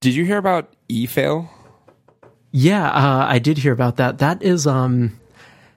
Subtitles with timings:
[0.00, 1.48] Did you hear about eFail?
[2.50, 4.18] Yeah, uh, I did hear about that.
[4.18, 5.18] That is um,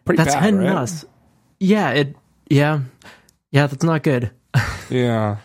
[0.06, 0.74] Pretty that's bad, kind of right?
[0.74, 1.06] nuts.
[1.60, 2.16] Yeah, it.
[2.50, 2.82] Yeah,
[3.52, 4.32] yeah, that's not good.
[4.90, 5.38] Yeah.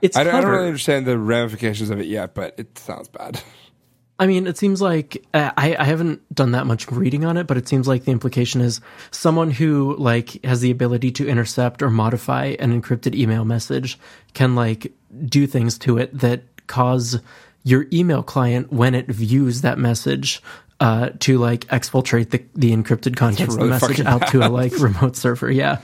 [0.00, 3.08] It's I don't, I don't really understand the ramifications of it yet, but it sounds
[3.08, 3.42] bad.
[4.18, 7.48] I mean, it seems like uh, I, I haven't done that much reading on it,
[7.48, 8.80] but it seems like the implication is
[9.10, 13.98] someone who like has the ability to intercept or modify an encrypted email message
[14.34, 14.92] can like
[15.24, 17.18] do things to it that cause
[17.64, 20.42] your email client when it views that message
[20.82, 24.76] uh, to like exfiltrate the, the encrypted contents of the message out to a like
[24.80, 25.48] remote server.
[25.48, 25.80] Yeah,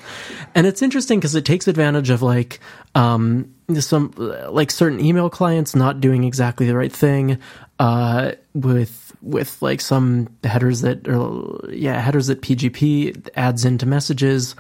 [0.56, 2.58] and it's interesting because it takes advantage of like
[2.96, 7.38] um, some like certain email clients not doing exactly the right thing
[7.78, 14.56] uh, with with like some headers that are yeah headers that PGP adds into messages.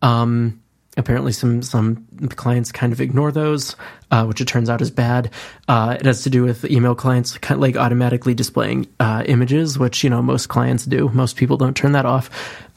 [0.00, 0.61] Um,
[0.96, 3.76] apparently, some some clients kind of ignore those,
[4.10, 5.30] uh, which it turns out is bad.
[5.68, 9.78] Uh, it has to do with email clients kind of like automatically displaying uh, images,
[9.78, 11.08] which you know most clients do.
[11.10, 12.30] Most people don't turn that off.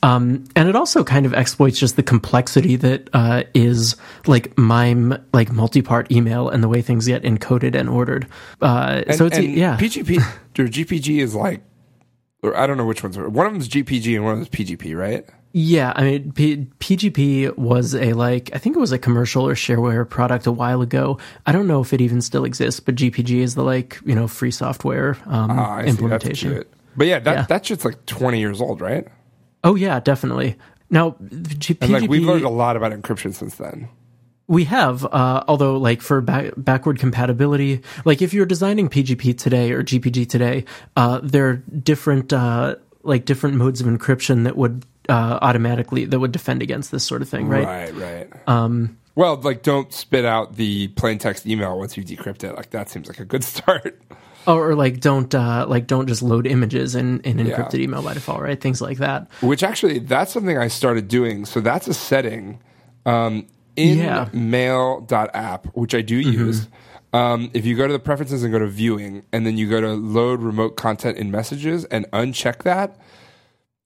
[0.04, 3.95] Um, and it also kind of exploits just the complexity that uh, is
[4.28, 8.28] like MIME, like multi-part email, and the way things get encoded and ordered.
[8.61, 10.20] Uh, And, so it's and yeah, PGP
[10.59, 11.61] or GPG is like,
[12.44, 13.17] or I don't know which ones.
[13.17, 15.26] are- One of them is GPG and one of them is PGP, right?
[15.58, 19.53] Yeah, I mean, P- PGP was a like I think it was a commercial or
[19.56, 21.17] shareware product a while ago.
[21.45, 24.28] I don't know if it even still exists, but GPG is the like you know
[24.28, 25.86] free software um, Ah, I see.
[25.86, 26.64] That's implementation.
[26.98, 27.42] But yeah, that Yeah.
[27.44, 29.08] that shit's like twenty years old, right?
[29.64, 30.58] Oh yeah, definitely.
[30.89, 31.16] Now,
[31.58, 33.88] G- And PGP, like we've learned a lot about encryption since then.
[34.48, 39.72] we have, uh, although like for back, backward compatibility, like if you're designing PGP today
[39.72, 40.66] or GPG today,
[40.98, 46.20] uh, there are different uh, like different modes of encryption that would uh, automatically that
[46.20, 47.66] would defend against this sort of thing, right?
[47.66, 48.30] Right, right.
[48.48, 52.56] Um, well, like don't spit out the plain text email once you decrypt it.
[52.56, 54.02] Like that seems like a good start.
[54.48, 57.45] or, or like don't uh, like don't just load images in, in Yeah.
[57.58, 58.59] encrypted email by default, right?
[58.59, 59.30] Things like that.
[59.42, 61.45] Which actually, that's something I started doing.
[61.45, 62.60] So that's a setting
[63.05, 64.30] um, in Yeah.
[64.33, 66.67] mail.app, which I do use.
[67.14, 69.80] Um, if you go to the preferences and go to viewing, and then you go
[69.80, 72.98] to load remote content in messages and uncheck that,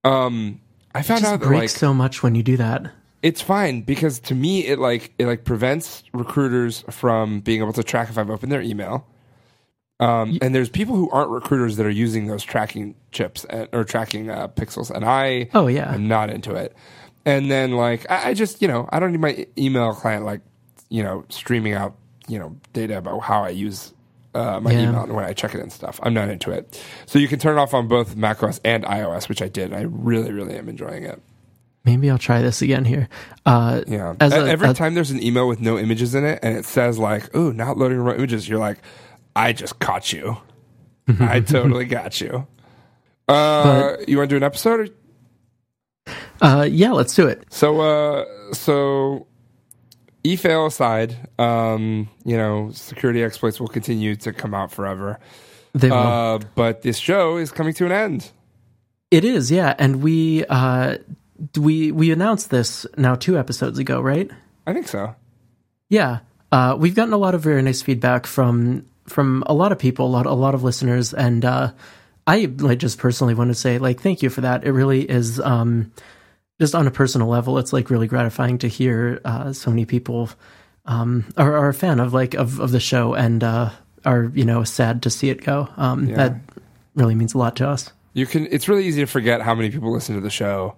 [0.04, 0.62] um,
[0.96, 2.92] I found out that breaks like so much when you do that.
[3.22, 7.84] it's fine because to me it like it like prevents recruiters from being able to
[7.84, 9.06] track if I've opened their email.
[10.02, 13.84] Um, and there's people who aren't recruiters that are using those tracking chips and, or
[13.84, 15.94] tracking uh, pixels, and I Oh, yeah.
[15.94, 16.74] am not into it.
[17.26, 20.40] And then like I, I just you know I don't need my email client like
[20.90, 21.96] you know streaming out
[22.30, 23.94] you know data about how I use
[24.40, 24.90] uh, my Yeah.
[24.90, 26.00] email and when I check it and stuff.
[26.04, 26.82] I'm not into it.
[27.06, 29.74] So you can turn it off on both macOS and iOS, which I did.
[29.74, 31.22] I really really am enjoying it.
[31.86, 33.08] Maybe I'll try this again here.
[33.46, 34.14] Uh, Yeah.
[34.20, 37.00] A- Every a- time there's an email with no images in it and it says
[37.00, 38.80] like, "Oh, not loading remote images," you're like,
[39.36, 40.38] "I just caught you.
[41.20, 42.46] I totally got you."
[43.28, 44.80] Uh, you want to do an episode?
[44.80, 46.14] Or?
[46.42, 47.44] uh, yeah, let's do it.
[47.50, 49.28] So, uh, so
[50.24, 55.20] eFail aside, um, you know, security exploits will continue to come out forever.
[55.74, 55.98] They will.
[55.98, 58.32] Uh, but this show is coming to an end.
[59.12, 60.98] It is, yeah, and we uh,
[61.58, 64.30] we we announced this now two episodes ago, right?
[64.68, 65.16] I think so.
[65.90, 66.20] Yeah,
[66.52, 70.06] uh, we've gotten a lot of very nice feedback from from a lot of people,
[70.06, 71.72] a lot a lot of listeners, and uh,
[72.28, 74.64] I like just personally want to say like thank you for that.
[74.64, 75.92] It really is um,
[76.60, 77.58] just on a personal level.
[77.58, 80.30] It's like really gratifying to hear uh, so many people
[80.86, 83.70] um, are, are a fan of like of, of the show and uh,
[84.06, 85.68] are you know sad to see it go.
[85.78, 86.36] Um, That
[86.96, 87.92] really means a lot to us.
[88.14, 88.48] You can.
[88.52, 90.76] It's really easy to forget how many people listen to the show.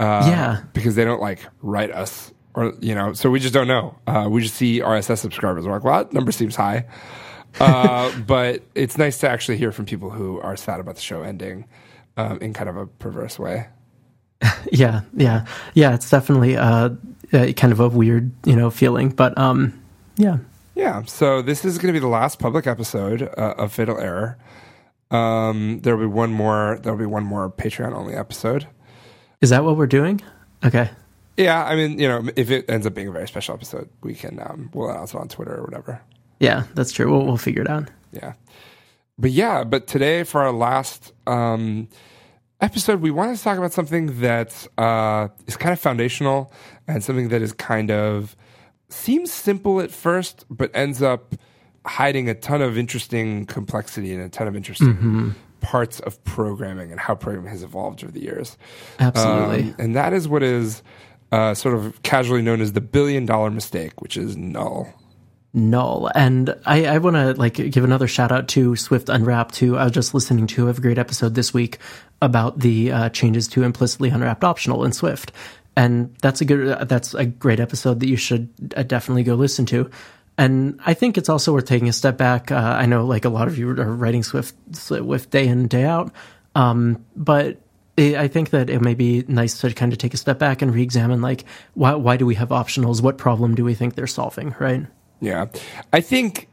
[0.00, 0.60] Uh, Yeah.
[0.72, 3.98] because they don't like write us, or you know, so we just don't know.
[4.06, 5.66] Uh, we just see RSS subscribers.
[5.66, 6.86] We're like, well, that number seems high.
[7.58, 11.22] Uh, but it's nice to actually hear from people who are sad about the show
[11.22, 11.66] ending
[12.16, 13.66] um, in kind of a perverse way.
[14.70, 15.94] Yeah, yeah, yeah.
[15.94, 16.90] It's definitely uh,
[17.32, 19.72] uh, kind of a weird, you know, feeling, but um,
[20.16, 20.38] yeah,
[20.74, 21.02] Yeah.
[21.04, 24.36] So this is going to be the last public episode uh, of Fatal Error.
[25.10, 26.78] Um, there'll be one more.
[26.82, 28.66] There'll be one more Patreon only episode.
[29.40, 30.20] is that what we're doing?
[30.64, 30.90] Okay,
[31.36, 34.12] Yeah, I mean, you know, if it ends up being a very special episode, we
[34.14, 36.00] can um, we'll announce it on Twitter or whatever.
[36.40, 37.10] yeah, that's true.
[37.10, 37.88] We'll we'll figure it out.
[38.12, 38.34] Yeah.
[39.18, 41.88] But yeah, but today for our last um,
[42.60, 46.52] episode, we wanted to talk about something that uh, is kind of foundational
[46.86, 48.36] and something that is kind of
[48.88, 51.34] seems simple at first, but ends up
[51.86, 57.00] hiding a ton of interesting complexity and a ton of interesting parts of programming and
[57.00, 58.56] how programming has evolved over the years.
[58.98, 59.70] Absolutely.
[59.70, 60.82] Um, and that is what is
[61.32, 64.92] uh, sort of casually known as the billion dollar mistake, which is null.
[65.52, 66.10] null.
[66.14, 69.84] And I, I want to like give another shout out to Swift Unwrapped, who I
[69.84, 71.78] was just listening to Have a great episode this week
[72.20, 75.32] about the uh, changes to implicitly unwrapped optional in Swift.
[75.76, 79.64] And that's a good, that's a great episode that you should uh, definitely go listen
[79.66, 79.90] to.
[80.36, 82.50] And I think it's also worth taking a step back.
[82.50, 85.84] Uh, I know like a lot of you are writing Swift, Swift day in, day
[85.84, 86.12] out.
[86.54, 87.60] Um, but
[87.98, 90.72] I think that it may be nice to kind of take a step back and
[90.72, 91.44] re-examine like
[91.74, 93.02] why why do we have optionals?
[93.02, 94.54] What problem do we think they're solving?
[94.60, 94.86] Right?
[95.20, 95.46] Yeah,
[95.92, 96.48] I think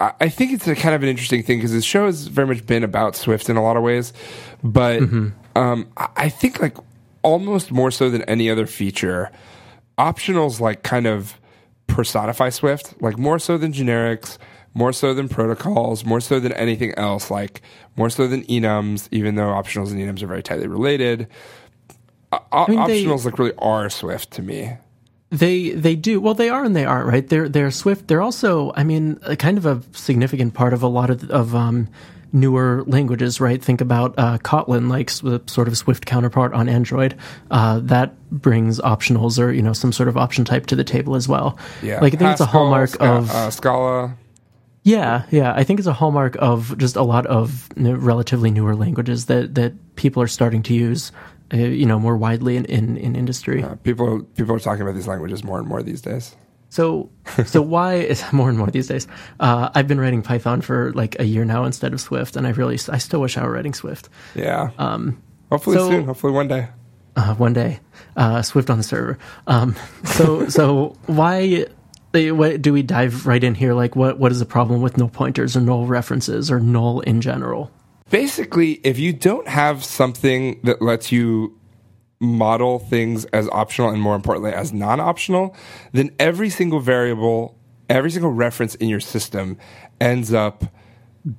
[0.00, 2.64] I think it's a kind of an interesting thing because the show has very much
[2.66, 4.14] been about Swift in a lot of ways,
[4.64, 5.28] but mm-hmm.
[5.58, 6.76] um, I think like
[7.22, 9.30] almost more so than any other feature,
[9.98, 11.38] optionals like kind of
[11.86, 14.38] personify Swift, like more so than generics,
[14.72, 17.60] more so than protocols, more so than anything else, like
[17.96, 21.28] more so than enums, even though optionals and enums are very tightly related.
[22.32, 24.72] I mean, optionals they, like really are Swift to me.
[25.30, 26.34] They they do well.
[26.34, 27.26] They are and they aren't right.
[27.26, 28.08] They're they're Swift.
[28.08, 31.88] They're also, I mean, kind of a significant part of a lot of of um,
[32.32, 33.40] newer languages.
[33.40, 33.62] Right.
[33.62, 37.16] Think about uh, Kotlin, like the sort of Swift counterpart on Android.
[37.50, 41.14] Uh, that brings optionals or you know some sort of option type to the table
[41.14, 41.56] as well.
[41.80, 42.00] Yeah.
[42.00, 44.16] Like I think it's a hallmark Sc- of uh, Scala.
[44.82, 45.52] Yeah, yeah.
[45.54, 49.94] I think it's a hallmark of just a lot of relatively newer languages that that
[49.94, 51.12] people are starting to use
[51.52, 53.62] uh, you know more widely in in, in industry.
[53.62, 56.36] Uh, people people are talking about these languages more and more these days.
[56.68, 57.10] So
[57.44, 59.06] so why is more and more these days?
[59.38, 62.50] Uh, I've been writing Python for like a year now instead of Swift, and I
[62.50, 64.08] really I still wish I were writing Swift.
[64.34, 64.70] Yeah.
[64.78, 66.04] Um, hopefully so, soon.
[66.04, 66.68] Hopefully one day.
[67.16, 67.80] Uh, one day,
[68.16, 69.18] uh, Swift on the server.
[69.46, 69.74] Um,
[70.04, 71.66] so so why
[72.12, 73.74] what, do we dive right in here?
[73.74, 77.20] Like, what what is the problem with null pointers or null references or null in
[77.20, 77.70] general?
[78.10, 81.56] Basically, if you don't have something that lets you
[82.20, 85.56] model things as optional and more importantly as non-optional,
[85.92, 87.56] then every single variable,
[87.88, 89.56] every single reference in your system
[90.00, 90.64] ends up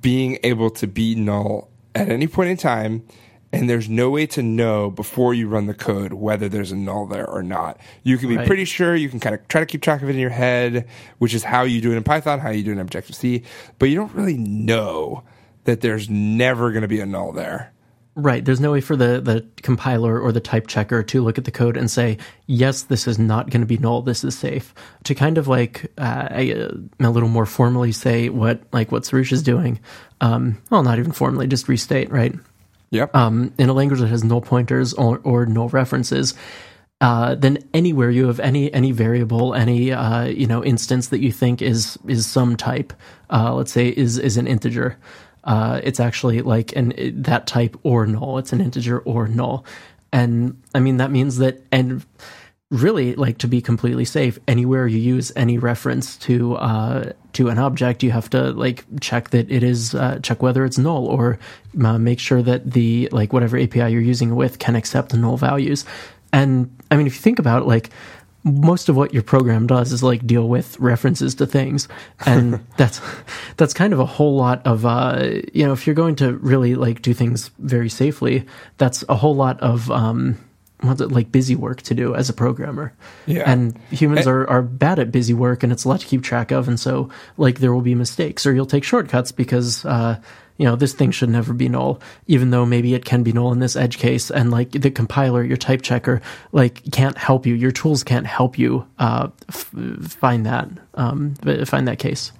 [0.00, 3.04] being able to be null at any point in time
[3.52, 7.06] and there's no way to know before you run the code whether there's a null
[7.06, 7.78] there or not.
[8.02, 8.46] You can be right.
[8.46, 10.88] pretty sure, you can kind of try to keep track of it in your head,
[11.18, 13.42] which is how you do it in Python, how you do it in Objective C,
[13.78, 15.22] but you don't really know
[15.64, 17.72] that there's never going to be a null there.
[18.14, 18.44] Right.
[18.44, 21.50] There's no way for the, the compiler or the type checker to look at the
[21.50, 24.02] code and say, yes, this is not going to be null.
[24.02, 24.74] This is safe.
[25.04, 26.50] To kind of like uh, a,
[27.00, 29.80] a, little more formally say what like what Soroush is doing.
[30.20, 32.10] Um, well, not even formally, just restate.
[32.12, 32.34] Right.
[32.90, 33.16] Yep.
[33.16, 36.34] Um, in a language that has null pointers or, or null references,
[37.00, 41.32] uh, then anywhere you have any any variable, any uh, you know instance that you
[41.32, 42.92] think is is some type,
[43.30, 44.98] uh, let's say is is an integer
[45.44, 46.92] uh, it's actually like an
[47.22, 48.38] that type or null.
[48.38, 49.64] It's an integer or null,
[50.12, 52.04] and I mean that means that and
[52.72, 57.58] really like to be completely safe anywhere you use any reference to uh, to an
[57.58, 61.38] object you have to like check that it is uh, check whether it's null or
[61.84, 65.84] uh, make sure that the like whatever api you're using with can accept null values
[66.32, 67.90] and i mean if you think about it like
[68.44, 71.88] most of what your program does is like deal with references to things.
[72.26, 73.00] And that's
[73.56, 76.74] that's kind of a whole lot of uh you know if you're going to really
[76.74, 78.46] like do things very safely
[78.78, 80.38] that's a whole lot of um
[80.80, 82.92] what's it like busy work to do as a programmer.
[83.26, 83.50] Yeah.
[83.50, 86.50] And humans are are bad at busy work and it's a lot to keep track
[86.50, 86.68] of.
[86.68, 90.20] And so like there will be mistakes or you'll take shortcuts because uh
[90.56, 93.52] you know, this thing should never be null, even though maybe it can be null
[93.52, 94.30] in this edge case.
[94.30, 96.20] And like the compiler, your type checker,
[96.52, 97.54] like can't help you.
[97.54, 102.32] Your tools can't help you uh, f- find that um, find that case.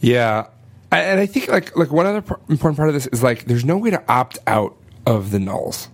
[0.00, 0.46] Yeah,
[0.90, 3.76] and I think like like one other important part of this is like there's no
[3.76, 4.76] way to opt out
[5.06, 5.88] of the nulls.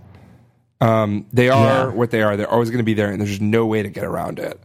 [0.80, 1.94] Um, they are yeah.
[1.94, 2.36] what they are.
[2.36, 4.60] They're always going to be there, and there's just no way to get around it.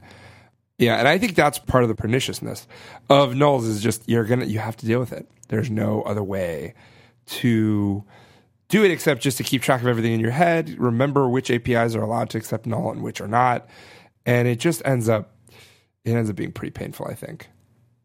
[0.79, 2.65] Yeah, and I think that's part of the perniciousness
[3.09, 5.29] of nulls is just you're gonna you have to deal with it.
[5.49, 6.73] There's no other way
[7.27, 8.03] to
[8.69, 10.79] do it except just to keep track of everything in your head.
[10.79, 13.67] Remember which APIs are allowed to accept null and which are not,
[14.25, 15.35] and it just ends up
[16.05, 17.07] it ends up being pretty painful.
[17.07, 17.49] I think.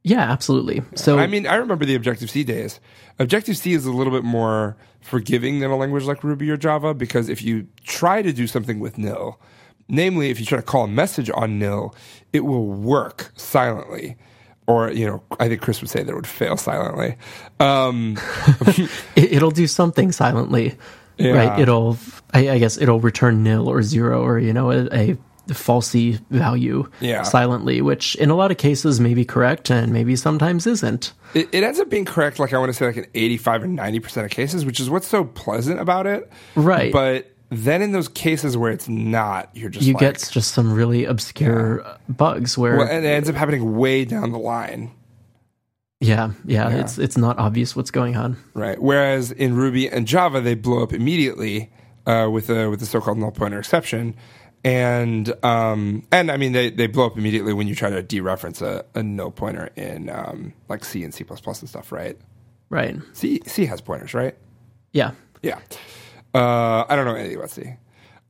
[0.02, 0.82] Yeah, absolutely.
[0.96, 2.80] So I mean, I remember the Objective C days.
[3.20, 6.92] Objective C is a little bit more forgiving than a language like Ruby or Java
[6.92, 9.40] because if you try to do something with nil,
[9.88, 11.94] namely if you try to call a message on nil,
[12.32, 14.16] it will work silently
[14.66, 17.16] or you know, I think Chris would say that it would fail silently.
[17.60, 18.18] Um,
[19.16, 20.76] it'll do something silently,
[21.18, 21.32] yeah.
[21.32, 21.60] right?
[21.60, 21.98] It'll,
[22.32, 25.16] I, I, guess, it'll return nil or zero or you know a, a
[25.48, 27.22] falsy value yeah.
[27.22, 31.12] silently, which in a lot of cases may be correct and maybe sometimes isn't.
[31.34, 33.66] It, it ends up being correct, like I want to say, like in eighty-five or
[33.66, 36.92] ninety percent of cases, which is what's so pleasant about it, right?
[36.92, 40.72] But then in those cases where it's not, you're just you like, get just some
[40.72, 41.96] really obscure yeah.
[42.08, 44.90] bugs where well, and it ends up happening way down the line.
[46.00, 48.36] Yeah, yeah, it's it's not obvious what's going on.
[48.52, 48.80] Right.
[48.80, 51.72] Whereas in Ruby and Java, they blow up immediately
[52.06, 54.14] uh, with a with the so-called null pointer exception,
[54.64, 58.60] and um, and I mean they, they blow up immediately when you try to dereference
[58.60, 62.18] a, a null pointer in um, like C and C and stuff, right?
[62.68, 62.96] Right.
[63.12, 64.36] C C has pointers, right?
[64.92, 65.12] Yeah.
[65.42, 65.60] Yeah.
[66.34, 67.74] Uh, I don't know anything about C.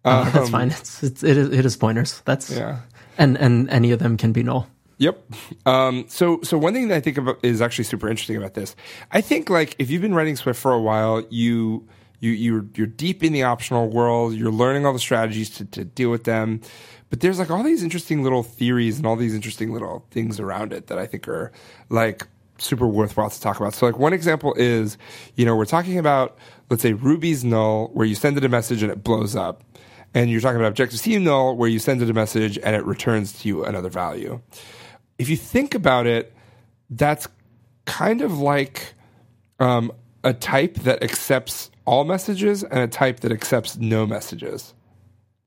[0.04, 0.70] Uh, that's fine.
[0.70, 2.20] It's, it's it is, it is pointers.
[2.26, 2.80] That's Yeah.
[3.16, 4.66] and and any of them can be null.
[4.98, 5.24] Yep.
[5.66, 8.76] Um, so, so one thing that I think about is actually super interesting about this.
[9.10, 11.88] I think like if you've been writing Swift for a while, you
[12.20, 14.34] you you're you're deep in the optional world.
[14.34, 16.60] You're learning all the strategies to, to deal with them.
[17.10, 20.72] But there's like all these interesting little theories and all these interesting little things around
[20.72, 21.50] it that I think are
[21.88, 22.26] like
[22.58, 23.74] super worthwhile to talk about.
[23.74, 24.96] So, like one example is,
[25.36, 26.36] you know, we're talking about
[26.70, 29.62] let's say Ruby's null, where you send it a message and it blows up
[30.14, 32.84] and you're talking about Objective C null, where you send it a message and it
[32.84, 34.40] returns to you another value.
[35.18, 36.32] If you think about it,
[36.90, 37.28] that's
[37.84, 38.94] kind of like
[39.58, 39.92] um,
[40.22, 44.72] a type that accepts all messages and a type that accepts no messages.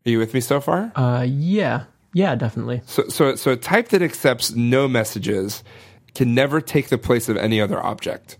[0.05, 0.91] Are you with me so far?
[0.95, 2.81] Uh, yeah, yeah, definitely.
[2.85, 5.63] So, so, so a type that accepts no messages
[6.17, 8.37] can never take the place of any other object.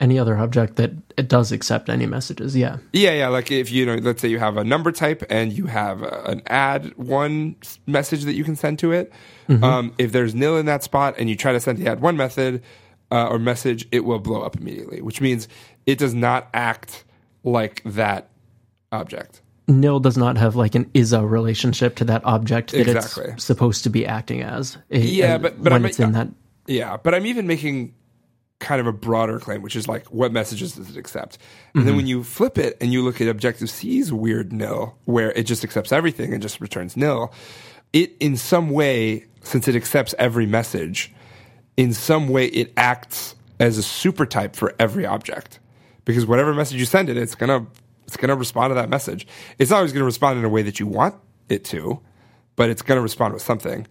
[0.00, 2.78] Any other object that it does accept any messages, yeah.
[2.92, 3.28] Yeah, yeah.
[3.28, 6.22] Like if you know, let's say you have a number type and you have a,
[6.24, 9.12] an add one message that you can send to it.
[9.48, 12.16] Um, if there's nil in that spot and you try to send the add one
[12.16, 12.62] method
[13.12, 15.48] uh, or message, it will blow up immediately, which means
[15.86, 17.04] it does not act
[17.44, 18.30] like that
[18.90, 19.42] object.
[19.68, 23.32] Nil does not have like an is a relationship to that object that Exactly.
[23.32, 24.76] it's supposed to be acting as.
[24.90, 26.28] It- Yeah, but- but when I'm- it's in that,
[26.66, 27.94] Yeah, but I'm even making
[28.60, 31.38] kind of a broader claim, which is like, what messages does it accept?
[31.74, 31.96] And then mm-hmm.
[31.96, 35.64] when you flip it and you look at Objective C's weird nil, where it just
[35.64, 37.32] accepts everything and just returns nil,
[37.92, 41.12] it in some way, since it accepts every message,
[41.76, 45.60] in some way it acts as a super type for every object.
[46.04, 47.66] Because whatever message you send it, it's gonna
[48.06, 49.26] it's gonna respond to that message.
[49.58, 51.14] It's not always gonna respond in a way that you want
[51.48, 52.00] it to,
[52.56, 53.86] but it's gonna respond with something.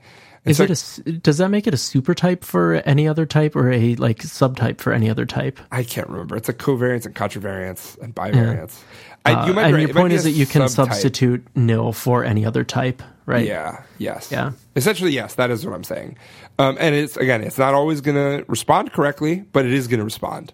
[0.45, 3.71] Is it a does that make it a super type for any other type or
[3.71, 5.59] a like subtype for any other type?
[5.71, 6.35] I can't remember.
[6.35, 8.81] It's a covariance and contravariance and bivariance.
[9.25, 9.79] I, Uh, you might and right.
[9.81, 10.69] your It point is that you can subtype.
[10.69, 13.45] substitute nil for any other type, right?
[13.45, 13.83] Yeah.
[13.99, 14.29] Yes.
[14.33, 14.51] Yeah.
[14.75, 15.35] Essentially, yes.
[15.35, 16.17] That is what I'm saying.
[16.59, 19.99] Um, and it's again, it's not always going to respond correctly, but it is going
[19.99, 20.51] to respond.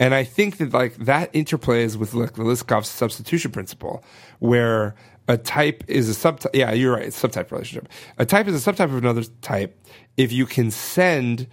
[0.00, 4.02] And I think that like that interplays with like the Liskov's substitution principle,
[4.40, 4.96] where
[5.28, 6.50] a type is a subtype.
[6.54, 7.04] Yeah, you're right.
[7.06, 7.88] It's subtype relationship.
[8.18, 9.78] A type is a subtype of another type
[10.16, 11.46] if you can send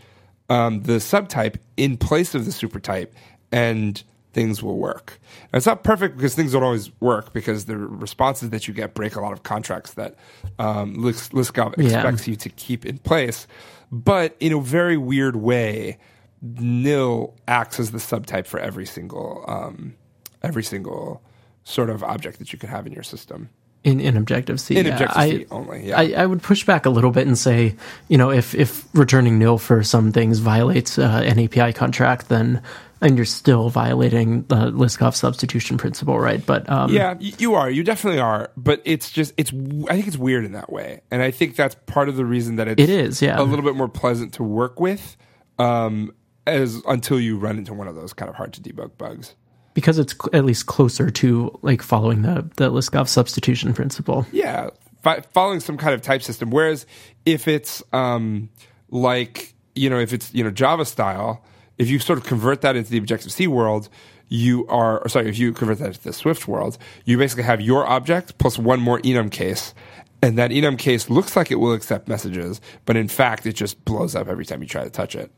[0.49, 3.09] um, the subtype in place of the supertype,
[3.51, 5.19] and things will work.
[5.51, 8.93] Now, it's not perfect because things don't always work because the responses that you get
[8.93, 10.15] break a lot of contracts that
[10.59, 11.85] um, Lis- Liskov Yeah.
[11.85, 13.47] expects you to keep in place.
[13.91, 15.97] But in a very weird way,
[16.41, 19.95] nil acts as the subtype for every single um,
[20.41, 21.21] every single
[21.63, 23.49] sort of object that you could have in your system.
[23.85, 24.75] In in Objective C.
[24.75, 24.93] In yeah.
[24.93, 25.97] Objective I, C only, yeah.
[25.97, 27.75] I, I would push back a little bit and say,
[28.09, 32.61] you know, if if returning nil for some things violates uh, an API contract, then
[33.01, 36.45] and you're still violating the Liskov substitution principle, right?
[36.45, 37.69] But um, Yeah, you are.
[37.69, 38.51] You definitely are.
[38.57, 39.51] But it's just it's.
[39.89, 42.57] I think it's weird in that way, and I think that's part of the reason
[42.57, 43.39] that it's It is, yeah.
[43.39, 45.15] a little bit more pleasant to work with,
[45.57, 46.13] um,
[46.45, 49.35] as until you run into one of those kind of hard to debug bugs.
[49.73, 54.25] Because it's at least closer to like following the the Liskov substitution principle.
[54.31, 54.69] Yeah,
[55.03, 56.49] fi- following some kind of type system.
[56.49, 56.85] Whereas
[57.25, 58.49] if it's um,
[58.89, 61.43] like you know, if it's you know Java style,
[61.77, 63.89] if you sort of convert that into the Objective C world,
[64.27, 67.61] you are or sorry, if you convert that into the Swift world, you basically have
[67.61, 69.73] your object plus one more enum case.
[70.21, 73.85] And that enum case looks like it will accept messages, but in fact, it just
[73.85, 75.31] blows up every time you try to touch it.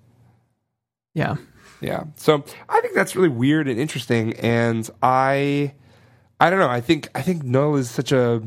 [1.14, 1.36] Yeah.
[1.82, 2.04] Yeah.
[2.16, 4.34] So I think that's really weird and interesting.
[4.34, 5.74] And I,
[6.40, 6.70] I don't know.
[6.70, 8.42] I think I think null is such a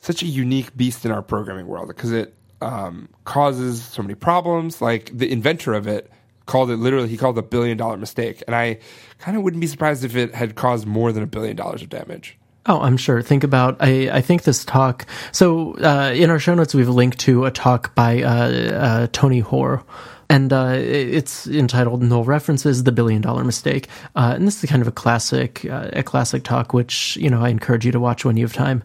[0.00, 4.80] such a unique beast in our programming world because it um, causes so many problems.
[4.80, 6.10] Like the inventor of it
[6.46, 7.08] called it literally.
[7.08, 8.78] He called it a billion dollar mistake, and I
[9.18, 11.88] kind of wouldn't be surprised if it had caused more than a billion dollars of
[11.88, 12.36] damage.
[12.66, 13.22] Oh, I'm sure.
[13.22, 13.76] Think about.
[13.80, 15.06] I, I think this talk.
[15.32, 19.40] So uh, in our show notes, we've linked to a talk by uh, uh, Tony
[19.40, 19.82] Hoare,
[20.30, 24.82] and uh, it's entitled "Null References: The Billion Dollar Mistake." Uh, and this is kind
[24.82, 28.24] of a classic, uh, a classic talk, which you know I encourage you to watch
[28.24, 28.82] when you have time.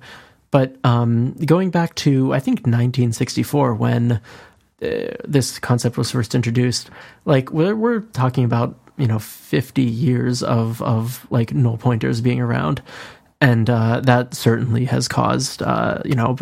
[0.52, 4.20] But um, going back to I think 1964 when uh,
[5.26, 6.90] this concept was first introduced,
[7.26, 12.40] like we're we're talking about you know 50 years of of like null pointers being
[12.40, 12.82] around
[13.44, 16.38] and uh, that certainly has caused uh, you know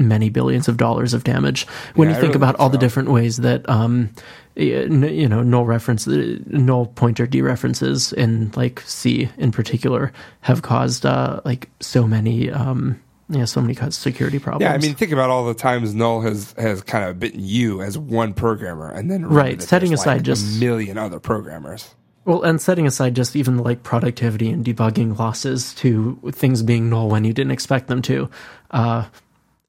[0.00, 1.64] many billions of dollars of damage.
[1.94, 4.10] When Yeah, you I think really about all the different ways that um,
[4.56, 11.06] you know null reference, uh, null pointer dereferences in like C in particular have caused
[11.06, 14.68] uh, like so many um, yeah so many security problems.
[14.68, 17.80] Yeah, I mean, think about all the times null has has kind of bitten you
[17.80, 21.94] as one programmer, and then Right, setting aside like, just- a million other programmers.
[22.26, 27.08] Well, and setting aside just even like productivity and debugging losses to things being null
[27.08, 28.28] when you didn't expect them to,
[28.72, 29.06] uh,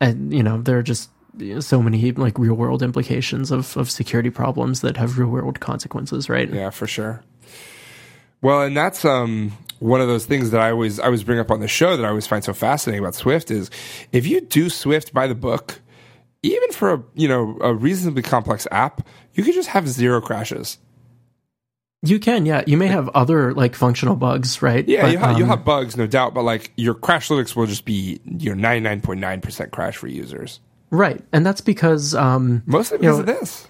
[0.01, 3.75] and you know there are just you know, so many like real world implications of
[3.77, 6.49] of security problems that have real world consequences, right?
[6.49, 7.23] Yeah, for sure.
[8.41, 11.51] Well, and that's um one of those things that I always I always bring up
[11.51, 13.69] on the show that I always find so fascinating about Swift is
[14.11, 15.79] if you do Swift by the book,
[16.43, 20.77] even for a you know a reasonably complex app, you can just have zero crashes.
[22.03, 22.63] You can, yeah.
[22.65, 24.87] You may have other like functional bugs, right?
[24.87, 27.55] Yeah, But, you ha- you'll um, have bugs, no doubt, but like your crash Crashlytics
[27.55, 30.59] will just be your ninety nine point nine percent crash free users.
[30.91, 33.67] Right, and that's because um, Mostly You because know, of this.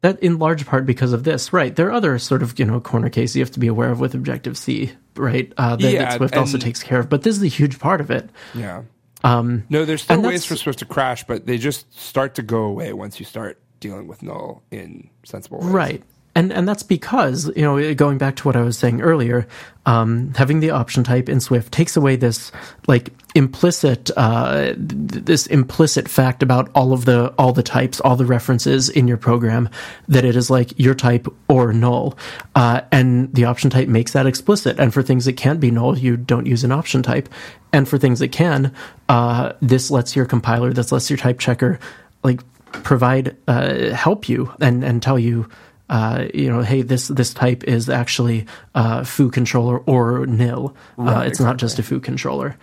[0.00, 1.74] that in large part because of this, right?
[1.76, 4.00] There are other sort of you know corner cases you have to be aware of
[4.00, 5.52] with Objective C, right?
[5.56, 8.00] Uh, that, Yeah, that Swift also takes care of, but this is a huge part
[8.00, 8.28] of it.
[8.54, 8.82] Yeah.
[9.22, 12.64] Um, No, there's still ways for Swift to crash, but they just start to go
[12.64, 15.68] away once you start dealing with null in sensible ways.
[15.70, 16.02] Right.
[16.34, 19.46] And and that's because, you know, going back to what I was saying earlier,
[19.86, 22.50] um, having the option type in Swift takes away this
[22.88, 28.16] like implicit uh, th- this implicit fact about all of the all the types, all
[28.16, 29.68] the references in your program
[30.08, 32.18] that it is like your type or null.
[32.56, 34.80] Uh, and the option type makes that explicit.
[34.80, 37.28] And for things that can't be null, you don't use an option type.
[37.72, 38.74] And for things that can,
[39.08, 41.78] uh, this lets your compiler, this lets your type checker
[42.24, 42.40] like
[42.82, 45.48] provide uh, help you and and tell you
[45.90, 50.74] uh, you know hey this this type is actually uh, foo controller or nil.
[50.98, 52.56] Uh, Right, it's not just a foo controller.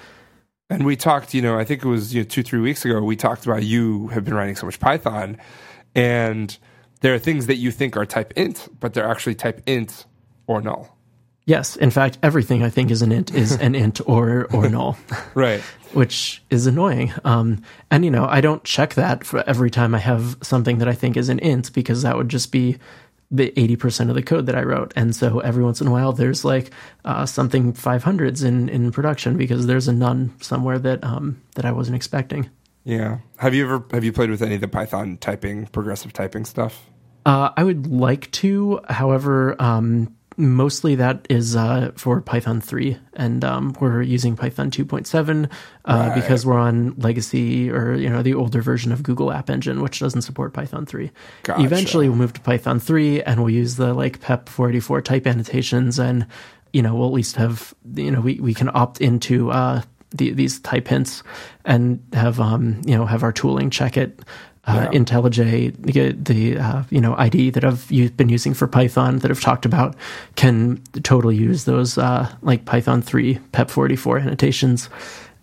[0.69, 3.01] And we talked, you know, I think it was you know, two, three weeks ago,
[3.01, 5.37] we talked about you have been writing so much Python,
[5.95, 6.57] and
[7.01, 10.05] there are things that you think are type int, but they're actually type int
[10.47, 10.97] or null.
[11.45, 11.75] yes.
[11.75, 14.97] In fact everything i think is an int is an int or or null.
[15.33, 15.61] Right.
[15.93, 17.11] which is annoying.
[17.25, 20.87] Um, and you know i don't check that for every time i have something that
[20.87, 22.77] i think is an int because that would just be
[23.31, 24.91] the 80% of the code that I wrote.
[24.95, 26.71] And so every once in a while, there's like
[27.05, 31.71] uh, something 500s in, in production because there's a none somewhere that um, that I
[31.71, 32.49] wasn't expecting.
[32.83, 33.19] Yeah.
[33.37, 36.85] Have you ever have you played with any of the Python typing, progressive typing stuff?
[37.25, 43.45] Uh, I would like to, however, um, mostly that is uh, for Python 3, and
[43.45, 45.47] um, we're using Python 2.7 uh,
[45.85, 46.15] Right.
[46.15, 49.99] because we're on legacy or you know the older version of Google App Engine, which
[49.99, 51.11] doesn't support Python 3.
[51.43, 51.63] Gotcha.
[51.63, 55.99] Eventually, we'll move to Python 3, and we'll use the like PEP 484 type annotations,
[55.99, 56.25] and
[56.73, 60.31] you know we'll at least have you know we we can opt into uh, the,
[60.31, 61.23] these type hints
[61.63, 64.19] and have um you know have our tooling check it.
[64.71, 64.99] Uh, Yeah.
[64.99, 69.41] IntelliJ, the, the uh, you know IDE that I've been using for Python that I've
[69.41, 69.95] talked about,
[70.35, 74.89] can totally use those uh, like Python three PEP forty four annotations,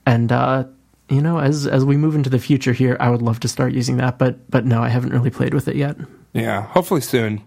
[0.07, 0.65] and uh,
[1.09, 3.73] you know as as we move into the future here, I would love to start
[3.73, 5.97] using that, but but no, I haven't really played with it yet.
[6.33, 6.63] Yeah.
[6.63, 7.41] Hopefully soon.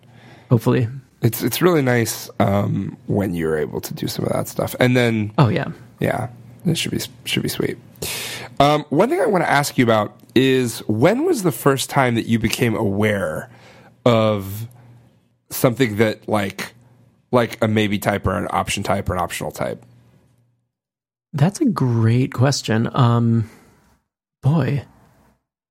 [0.49, 0.87] Hopefully,
[1.21, 4.95] It's it's really nice um, when you're able to do some of that stuff, and
[4.95, 6.27] then oh yeah, Yeah,
[6.65, 7.77] this should be should be sweet.
[8.59, 12.15] Um, one thing I want to ask you about is when was the first time
[12.15, 13.49] that you became aware
[14.05, 14.67] of
[15.49, 16.73] something that like
[17.31, 19.83] like a maybe type or an option type or an optional type?
[21.33, 22.89] that's a great question.
[22.93, 23.49] Um,
[24.43, 24.83] boy,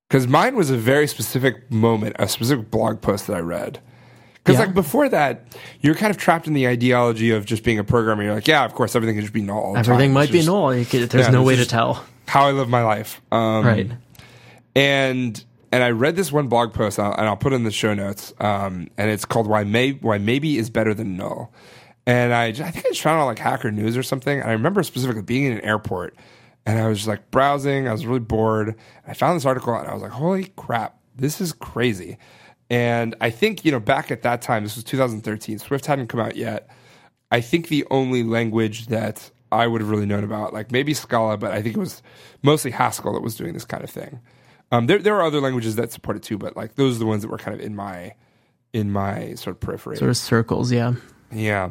[0.08, 3.78] Because mine was a very specific moment, a specific blog post that I read.
[4.34, 4.64] Because Yeah.
[4.66, 5.44] like before that,
[5.82, 8.22] you're kind of trapped in the ideology of just being a programmer.
[8.22, 9.74] You're like, yeah, of course, everything can just be null.
[9.76, 10.12] everything time.
[10.14, 10.70] might It's be just null.
[10.84, 12.04] Could- There's yeah, no way to tell.
[12.26, 13.20] How I live my life.
[13.30, 13.90] Um, Right.
[14.74, 17.64] And and I read this one blog post, and I'll, and I'll put it in
[17.64, 18.32] the show notes.
[18.40, 21.52] Um, and it's called "Why May Why Maybe is Better Than Null."
[22.06, 24.40] And I, I think I just found it on like Hacker News or something.
[24.40, 26.16] And I remember specifically being in an airport,
[26.66, 27.88] and I was just like browsing.
[27.88, 28.74] I was really bored.
[29.06, 32.18] I found this article, and I was like, "Holy crap, this is crazy!"
[32.68, 35.58] And I think you know back at that time, this was 2013.
[35.58, 36.68] Swift hadn't come out yet.
[37.30, 41.36] I think the only language that I would have really known about, like maybe Scala,
[41.36, 42.02] but I think it was
[42.42, 44.20] mostly Haskell that was doing this kind of thing.
[44.72, 47.06] Um, there there are other languages that support it too, but like those are the
[47.06, 48.14] ones that were kind of in my
[48.72, 49.96] in my sort of periphery.
[49.96, 50.94] Sort of circles, yeah.
[51.32, 51.70] Yeah.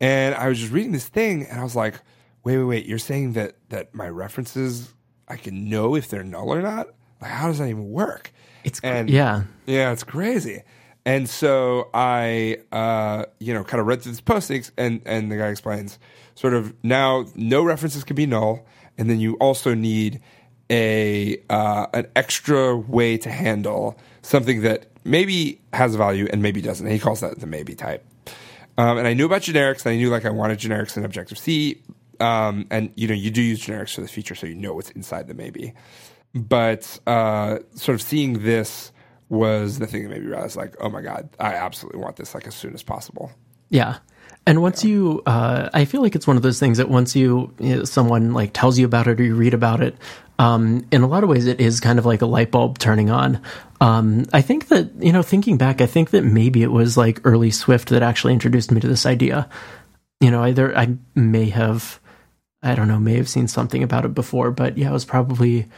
[0.00, 1.94] And I was just reading this thing and I was like,
[2.42, 4.92] wait, wait, wait, you're saying that that my references
[5.28, 6.88] I can know if they're null or not?
[7.20, 8.32] Like how does that even work?
[8.64, 9.44] It's And- yeah.
[9.66, 10.62] Yeah, it's crazy.
[11.04, 15.36] And so I, uh, you know, kind of read through this post and, and the
[15.36, 15.98] guy explains
[16.36, 18.64] sort of now no references can be null.
[18.96, 20.20] And then you also need
[20.70, 26.60] a, uh, an extra way to handle something that maybe has a value and maybe
[26.60, 26.86] doesn't.
[26.86, 28.04] He calls that the maybe type.
[28.78, 31.38] Um, and I knew about generics and I knew like I wanted generics in Objective
[31.38, 31.82] C.
[32.20, 34.90] Um, and you know, you do use generics for this feature, so you know what's
[34.90, 35.74] inside the maybe.
[36.34, 38.92] But, uh, sort of seeing this,
[39.32, 42.34] was the thing that made me realize, like, oh my god, I absolutely want this
[42.34, 43.32] like as soon as possible.
[43.70, 43.96] Yeah.
[44.46, 47.54] And once you, uh, I feel like it's one of those things that once you,
[47.60, 49.96] you know, someone like tells you about it or you read about it,
[50.38, 53.10] um, in a lot of ways, it is kind of like a light bulb turning
[53.10, 53.40] on.
[53.80, 57.20] Um, I think that, you know, thinking back, I think that maybe it was like
[57.24, 59.48] early Swift that actually introduced me to this idea.
[60.20, 62.00] You know, either I may have,
[62.62, 65.68] I don't know, may have seen something about it before, but yeah, it was probably,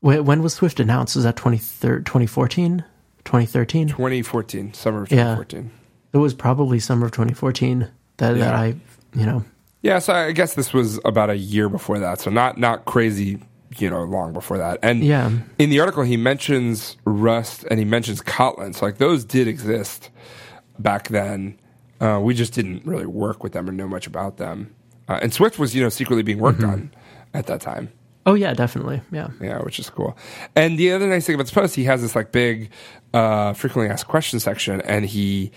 [0.00, 1.16] when was Swift announced?
[1.16, 2.84] Was that 2014?
[3.24, 3.88] 2013?
[3.88, 5.62] 2014, summer of 2014.
[5.62, 5.70] Yeah.
[6.12, 7.88] It was probably summer of 2014
[8.20, 8.44] that, yeah.
[8.44, 8.74] that I,
[9.14, 9.44] you know.
[9.82, 12.20] Yeah, so I guess this was about a year before that.
[12.20, 13.42] So not not crazy,
[13.78, 14.78] you know, long before that.
[14.82, 15.30] And yeah.
[15.58, 18.74] in the article he mentions Rust and he mentions Kotlin.
[18.74, 20.10] So like those did exist
[20.78, 21.58] back then.
[22.00, 24.74] Uh, we just didn't really work with them or know much about them.
[25.08, 26.70] Uh, and Swift was, you know, secretly being worked mm-hmm.
[26.70, 26.90] on
[27.34, 27.90] at that time.
[28.26, 29.00] Oh yeah, definitely.
[29.10, 29.28] Yeah.
[29.40, 30.16] Yeah, which is cool.
[30.54, 32.70] And the other nice thing about this post, he has this like big
[33.14, 35.52] uh, frequently asked questions section, and he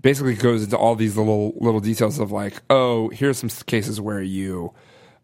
[0.00, 4.22] basically goes into all these little little details of like, oh, here's some cases where
[4.22, 4.72] you,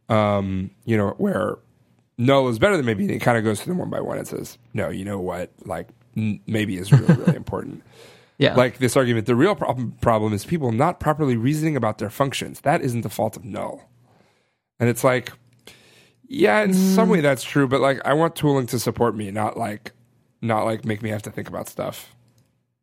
[0.09, 1.59] um, you know, where
[2.19, 3.05] null is better than maybe.
[3.05, 5.19] And he kind of goes through them one by one and says, no, you know
[5.19, 7.83] what, like n- maybe is really really important.
[8.39, 8.55] Yeah.
[8.55, 12.61] Like this argument, the real problem problem is people not properly reasoning about their functions.
[12.63, 13.89] That isn't the fault of null.
[14.81, 15.33] And it's like,
[16.27, 16.95] yeah, in mm.
[16.95, 19.93] some way that's true, but like I want tooling to support me, not like
[20.41, 22.15] not like make me have to think about stuff.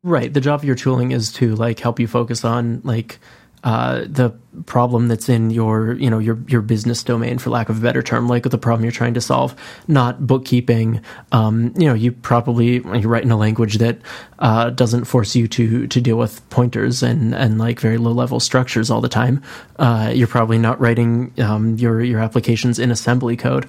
[0.02, 0.32] Right.
[0.32, 3.18] The job of your tooling is to like help you focus on like
[3.62, 4.30] uh, the
[4.64, 8.02] problem that's in your you know your your business domain for lack of a better
[8.02, 9.54] term like the problem you're trying to solve.
[9.86, 11.02] Not bookkeeping.
[11.32, 13.98] Um, you know you probably you write in a language that
[14.38, 18.40] uh, doesn't force you to to deal with pointers and and like very low level
[18.40, 19.42] structures all the time.
[19.78, 23.68] Uh, you're probably not writing um, your your applications in assembly code.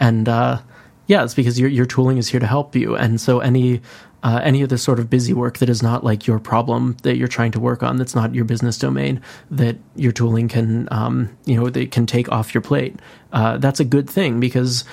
[0.00, 0.58] And uh,
[1.06, 2.96] yeah it's because your your tooling is here to help you.
[2.96, 3.80] And so any
[4.22, 7.16] uh, any of this sort of busy work that is not like your problem that
[7.16, 11.36] you're trying to work on, that's not your business domain, that your tooling can, um,
[11.44, 12.96] you know, they can take off your plate.
[13.32, 14.84] Uh, that's a good thing because,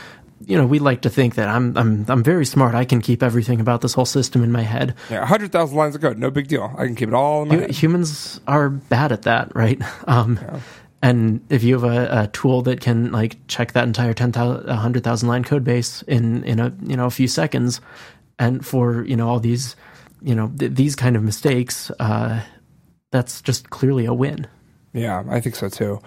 [0.45, 2.75] you know, we like to think that I'm, I'm, I'm very smart.
[2.75, 4.93] I can keep everything about this whole system in my head.
[5.09, 6.73] Yeah, hundred thousand lines of code, no big deal.
[6.77, 7.71] I can keep it all in my head.
[7.71, 9.81] Humans are bad at that, right?
[10.07, 10.59] Um, yeah.
[11.01, 15.29] And if you have a, a, tool that can like check that entire 10,000, 100,000
[15.29, 17.79] line code base in, in a, you know, a few seconds,
[18.39, 19.75] and for you know all these
[20.21, 22.41] you know th- these kind of mistakes uh,
[23.11, 24.47] that's just clearly a win.
[24.93, 25.99] Yeah i think so too.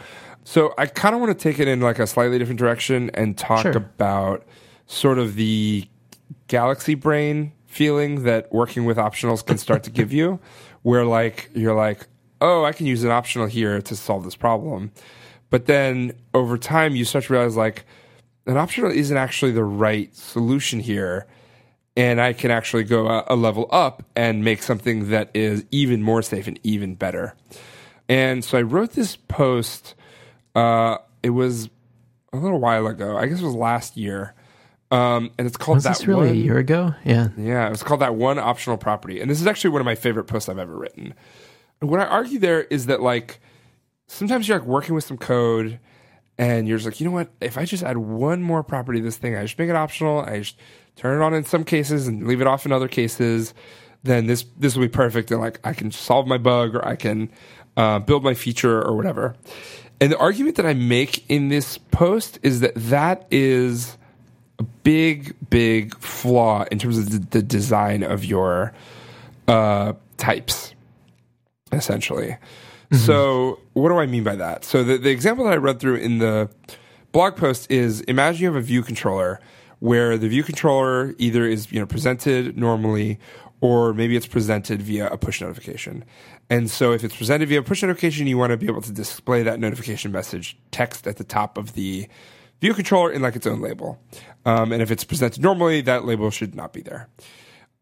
[0.45, 3.37] So i kind of want to take it in like a slightly different direction and
[3.37, 3.77] talk sure.
[3.77, 4.47] about
[4.87, 5.87] sort of the
[6.49, 10.41] galaxy brain feeling that working with optionals can start to give you
[10.83, 12.07] where like you're like
[12.41, 14.91] oh i can use an optional here to solve this problem.
[15.51, 17.87] But then over time you start to realize like
[18.47, 21.27] an optional isn't actually the right solution here
[21.99, 26.01] and I can actually go a, a, level up and make something that is even
[26.01, 27.35] more safe and even better.
[28.09, 29.97] And so I wrote this post.
[30.55, 31.69] Uh, it was
[32.33, 33.19] a little while ago.
[33.19, 34.35] I guess it was last year.
[34.93, 35.99] Um, and it's called was that.
[35.99, 36.95] This really one, a year ago?
[37.05, 37.29] Yeah.
[37.37, 39.21] Yeah, it was called that one optional property.
[39.21, 41.15] And this is actually one of my favorite posts I've ever written.
[41.81, 43.41] And what I argue there is that like
[44.07, 45.81] sometimes you're like working with some code
[46.39, 47.31] and you're just like, you know what?
[47.41, 50.21] If I just add one more property to this thing, I just make it optional.
[50.21, 50.57] I just
[50.99, 53.55] turn it on in some cases and leave it off in other cases,
[54.03, 55.31] then this this will be perfect.
[55.31, 57.31] And like I can solve my bug or I can
[57.77, 59.37] uh, build my feature or whatever.
[60.01, 63.97] And the argument that I make in this post is that that is
[64.59, 68.73] a big, big flaw in terms of the, the design of your
[69.49, 70.75] uh, types,
[71.73, 72.37] essentially.
[72.91, 72.97] Mm-hmm.
[72.97, 74.65] So, what do I mean by that?
[74.65, 76.49] So, the, the example that I read through in the
[77.13, 79.41] blog post is imagine you have a view controller
[79.81, 83.19] where the view controller either is you know presented normally
[83.61, 86.05] or maybe it's presented via a push notification.
[86.49, 88.93] And so if it's presented via a push notification, you want to be able to
[88.93, 92.09] display that notification message text at the top of the
[92.61, 94.01] view controller in like its own label.
[94.45, 97.09] Um, and if it's presented normally, that label should not be there.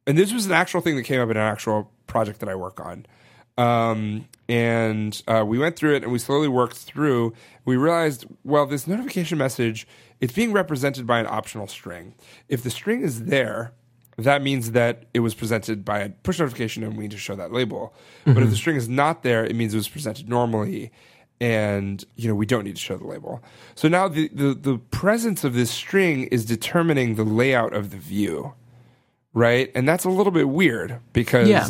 [0.06, 2.54] And this was an actual thing that came up in an actual project that I
[2.54, 3.06] work on.
[3.58, 7.32] Um, and uh, we went through it and we slowly worked through.
[7.64, 9.86] We realized, well, this notification message
[10.20, 12.14] it's being represented by an optional string.
[12.48, 13.72] If the string is there
[14.18, 17.36] that means that it was presented by a push notification and we need to show
[17.36, 17.94] that label.
[18.24, 18.50] But if mm-hmm.
[18.50, 20.90] the string is not there, it means it was presented normally
[21.38, 23.42] and you know we don't need to show the label.
[23.74, 27.98] So now the, the, the presence of this string is determining the layout of the
[27.98, 28.54] view.
[29.34, 29.70] Right?
[29.74, 31.68] And that's a little bit weird because Yeah.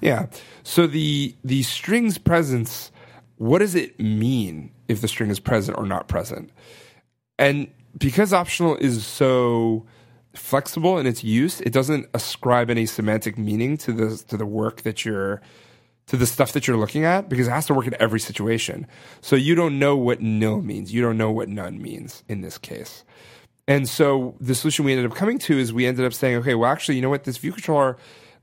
[0.00, 0.26] yeah.
[0.62, 2.92] So the the string's presence,
[3.38, 6.50] what does it mean if the string is present or not present?
[7.40, 9.86] And because optional is so
[10.34, 14.82] flexible in its use, it doesn't ascribe any semantic meaning to the to the work
[14.82, 15.40] that you're
[16.08, 18.86] to the stuff that you're looking at because it has to work in every situation.
[19.20, 20.92] So you don't know what nil means.
[20.92, 23.04] You don't know what none means in this case.
[23.66, 26.54] And so the solution we ended up coming to is we ended up saying, okay,
[26.54, 27.24] well, actually, you know what?
[27.24, 27.98] This view controller,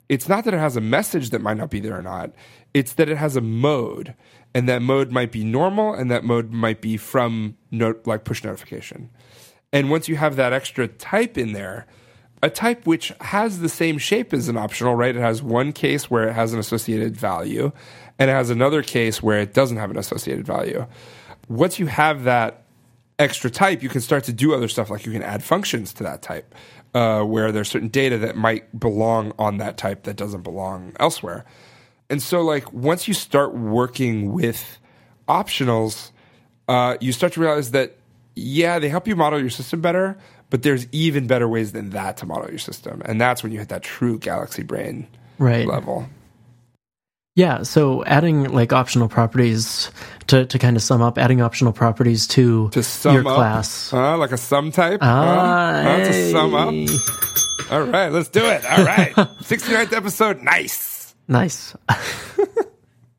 [0.07, 2.31] it's not that it has a message that might not be there or not.
[2.75, 4.13] It's that it has a mode,
[4.55, 8.41] and that mode might be normal, and that mode might be from note like push
[8.41, 9.09] notification.
[9.73, 11.85] And once you have that extra type in there,
[12.41, 15.13] a type which has the same shape as an optional, right?
[15.13, 17.73] It has one case where it has an associated value,
[18.17, 20.87] and it has another case where it doesn't have an associated value.
[21.49, 22.63] Once you have that
[23.19, 26.03] extra type, you can start to do other stuff like you can add functions to
[26.03, 26.55] that type,
[26.93, 31.43] uh, where there's certain data that might belong on that type that doesn't belong elsewhere.
[32.09, 34.77] And so, like, once you start working with
[35.27, 36.11] optionals,
[36.67, 37.95] uh, you start to realize that,
[38.35, 40.17] yeah, they help you model your system better,
[40.49, 43.01] but there's even better ways than that to model your system.
[43.05, 45.07] And that's when you hit that true Galaxy Brain
[45.39, 45.65] Right.
[45.67, 46.07] level.
[47.35, 49.91] Yeah, so adding like optional properties
[50.27, 53.91] to, to kind of sum up, adding optional properties to, To sum your up, class.
[53.91, 56.73] uh, like a sum type, Ah, uh, uh, to sum up.
[57.71, 58.63] All right, let's do it.
[58.65, 60.94] All right, 69th episode, nice.
[61.27, 61.75] Nice.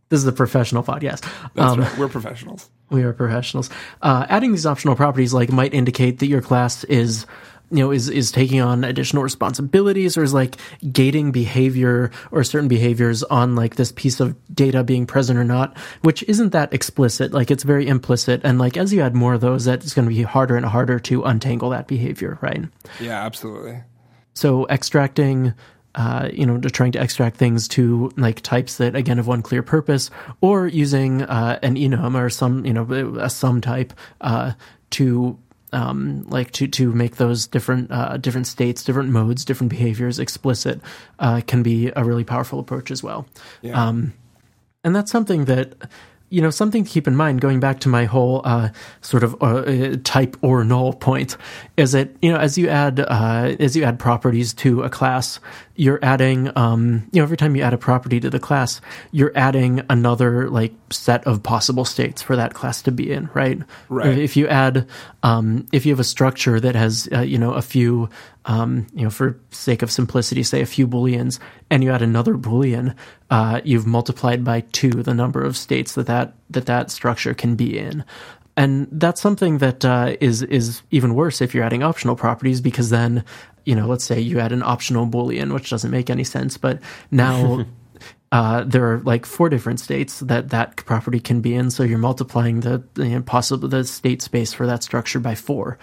[0.09, 1.23] this is a professional podcast.
[1.55, 1.99] That's Um, right.
[1.99, 2.71] We're professionals.
[2.91, 3.69] We are professionals.
[4.01, 7.27] Uh, adding these optional properties like might indicate that your class is
[7.73, 10.55] you know is is taking on additional responsibilities or is like
[10.93, 15.77] gating behavior or certain behaviors on like this piece of data being present or not
[16.03, 19.41] which isn't that explicit like it's very implicit and like as you add more of
[19.41, 22.63] those that's going to be harder and harder to untangle that behavior right
[23.01, 23.83] Yeah, absolutely.
[24.33, 25.53] so extracting
[25.97, 29.43] uh, you know, to trying to extract things to like types that again have one
[29.43, 32.85] clear purpose, or using uh, an enum or some you know
[33.19, 34.53] a sum type uh,
[34.91, 35.39] to
[35.73, 40.81] um, like to to make those different uh, different states, different modes, different behaviors explicit
[41.19, 43.27] uh, can be a really powerful approach as well.
[43.63, 43.89] Yeah.
[43.89, 44.13] Um,
[44.85, 45.75] and that's something that
[46.31, 49.35] you know something to keep in mind going back to my whole uh, sort of
[49.43, 51.37] uh, uh, type or null point
[51.77, 55.39] is that you know as you add uh, as you add properties to a class
[55.77, 58.81] you're adding um, you know every time you add a property to the class
[59.13, 63.61] you're adding another like set of possible states for that class to be in right
[63.89, 64.19] Right.
[64.19, 64.87] if you add
[65.23, 68.09] um, if you have a structure that has uh, you know a few
[68.47, 71.39] um, you know for sake of simplicity say a few booleans
[71.71, 72.95] and you add another boolean
[73.31, 77.57] uh, you've multiplied by two the number of states that that that, that structure can
[77.57, 78.05] be in
[78.57, 82.91] and that's something that uh, is is even worse if you're adding optional properties because
[82.91, 83.25] then
[83.65, 86.81] you know let's say you add an optional boolean which doesn't make any sense but
[87.11, 87.65] now
[88.33, 91.71] uh, there are like four different states that that property can be in.
[91.71, 95.79] So you're multiplying the, the possible the state space for that structure by four.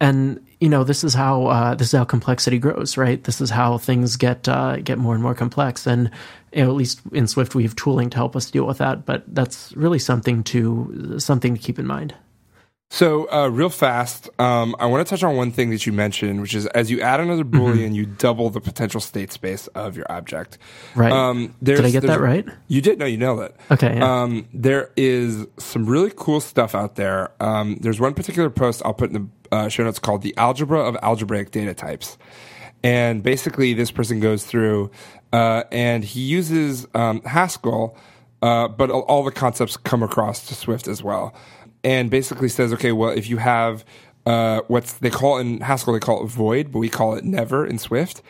[0.00, 3.22] And you know this is how uh, this is how complexity grows, right?
[3.22, 5.86] This is how things get uh, get more and more complex.
[5.86, 6.10] And
[6.52, 9.04] you know, at least in Swift, we have tooling to help us deal with that.
[9.04, 12.14] But that's really something to something to keep in mind.
[12.92, 16.40] So, uh, real fast, um, I want to touch on one thing that you mentioned,
[16.40, 17.56] which is as you add another Mm-hmm.
[17.56, 20.58] boolean, you double the potential state space of your object.
[20.96, 21.12] Right.
[21.12, 22.44] Um, Did I get that right?
[22.66, 22.98] You did.
[22.98, 23.54] No, you nailed it.
[23.70, 23.96] Okay.
[23.96, 24.22] Yeah.
[24.22, 27.30] Um, there is some really cool stuff out there.
[27.38, 30.80] Um, there's one particular post I'll put in the uh, show notes called "The Algebra
[30.80, 32.18] of Algebraic Data Types,"
[32.82, 34.90] and basically, this person goes through
[35.32, 37.96] uh, and he uses um, Haskell,
[38.42, 41.34] uh, but all, the concepts come across to Swift as well,
[41.84, 43.84] and basically says, okay, well, if you have
[44.26, 44.60] uh,
[45.00, 48.22] they call in Haskell, they call it void, but we call it never in Swift,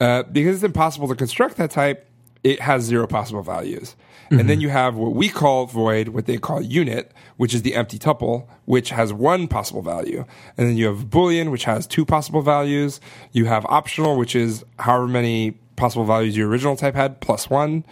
[0.00, 2.06] uh, because it's impossible to construct that type
[2.44, 3.96] it has zero possible values.
[4.30, 7.74] And then you have what we call void, what they call unit, which is the
[7.74, 10.24] empty tuple, which has one possible value.
[10.56, 13.00] And then you have boolean, which has two possible values.
[13.32, 17.84] You have optional, which is however many possible values your original type had plus one,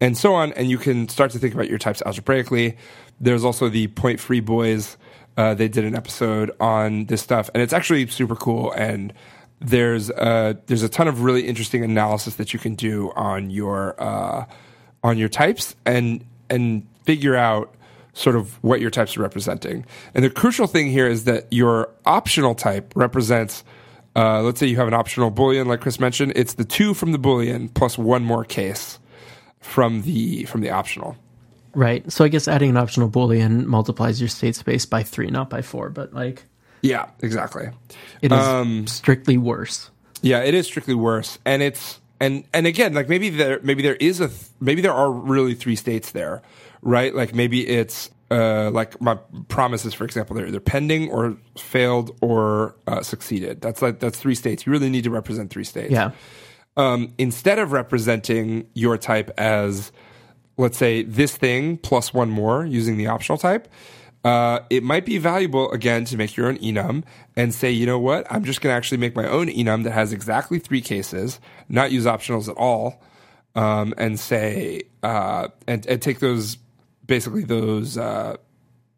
[0.00, 0.52] and so on.
[0.54, 2.76] And you can start to think about your types algebraically.
[3.20, 4.96] There's also the point free boys.
[5.36, 8.72] Uh, they did an episode on this stuff, and it's actually super cool.
[8.72, 9.12] And
[9.60, 13.94] there's uh, there's a ton of really interesting analysis that you can do on your
[14.02, 14.46] uh,
[15.06, 17.74] on your types and and figure out
[18.12, 19.84] sort of what your types are representing.
[20.14, 23.64] And the crucial thing here is that your optional type represents
[24.16, 26.32] Uh, let's say you have an optional boolean, like Chris mentioned.
[26.34, 28.98] It's the two from the boolean plus one more case
[29.60, 31.16] from the from the optional.
[31.74, 32.10] Right.
[32.10, 35.60] So I guess adding an optional boolean multiplies your state space by three, not by
[35.60, 35.90] four.
[35.90, 36.46] But like,
[36.80, 37.68] Yeah, exactly.
[38.22, 39.90] it is Um, strictly worse.
[40.22, 43.96] Yeah, it is strictly worse, and it's and and again, like maybe there maybe there
[43.96, 46.42] is a th- maybe there are really three states there,
[46.82, 47.14] right?
[47.14, 52.74] Like maybe it's uh like my promises, for example, they're either pending or failed or
[52.86, 53.60] uh, succeeded.
[53.60, 54.66] That's like that's three states.
[54.66, 55.92] You really need to represent three states.
[55.92, 56.12] Yeah.
[56.78, 59.92] Um, instead of representing your type as
[60.56, 63.68] let's say this thing plus one more using the optional type.
[64.26, 67.04] Uh, it might be valuable again to make your own enum
[67.36, 69.92] and say, you know what, I'm just going to actually make my own enum that
[69.92, 73.00] has exactly three cases, not use optionals at all,
[73.54, 76.58] um, and say, uh, and, and take those
[77.06, 78.36] basically those uh,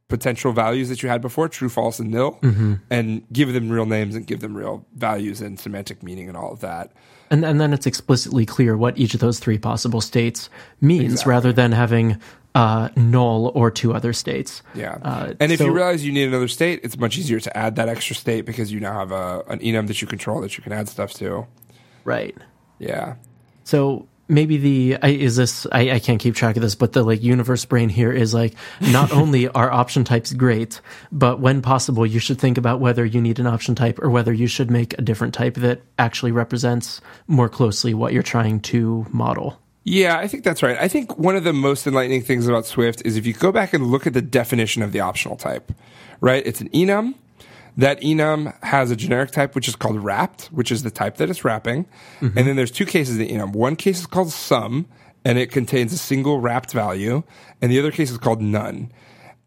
[0.08, 2.38] potential values that you had before, true, false, and nil,
[2.88, 6.52] and give them real names and give them real values and semantic meaning and all
[6.52, 6.90] of that.
[7.30, 10.48] And, and then it's explicitly clear what each of those three possible states
[10.80, 11.30] means Exactly.
[11.30, 12.16] rather than having
[12.59, 14.62] uh, null or two other states.
[14.75, 14.99] Yeah.
[15.01, 17.77] Uh, and if so- you realize you need another state, it's much easier to add
[17.77, 20.64] that extra state because you now have a, an enum that you control that you
[20.64, 21.47] can add stuff to.
[22.05, 22.37] Right.
[22.81, 23.14] Yeah.
[23.62, 27.05] So maybe the I, is this I, I can't keep track of this, but the
[27.05, 30.81] like universe brain here is like not only are option types great,
[31.12, 34.33] but when possible, you should think about whether you need an option type or whether
[34.33, 39.07] you should make a different type that actually represents more closely what you're trying to
[39.11, 39.61] model.
[39.88, 40.77] Yeah, I think that's right.
[40.79, 43.72] I think one of the most enlightening things about Swift is if you go back
[43.72, 45.72] and look at the definition of the optional type,
[46.20, 46.46] right?
[46.46, 47.14] It's an enum.
[47.79, 51.31] That enum has a generic type, which is called wrapped, which is the type that
[51.31, 51.87] it's wrapping.
[52.20, 52.37] Mm-hmm.
[52.37, 53.53] And then there's two cases of the enum.
[53.55, 54.87] One case is called some,
[55.24, 57.22] and it contains a single wrapped value.
[57.62, 58.92] And the other case is called none.